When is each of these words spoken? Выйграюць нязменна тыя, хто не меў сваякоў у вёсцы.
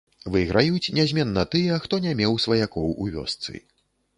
Выйграюць 0.35 0.93
нязменна 0.99 1.43
тыя, 1.55 1.77
хто 1.83 1.99
не 2.07 2.15
меў 2.23 2.33
сваякоў 2.47 2.89
у 3.05 3.11
вёсцы. 3.19 3.63